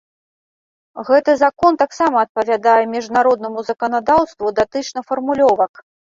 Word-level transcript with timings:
Гэты 1.09 1.35
закон 1.43 1.77
таксама 1.83 2.17
адпавядае 2.29 2.79
міжнароднаму 2.95 3.59
заканадаўству 3.69 4.53
датычна 4.63 4.99
фармулёвак. 5.11 5.73